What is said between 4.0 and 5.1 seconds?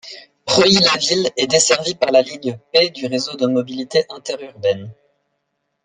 interurbaine.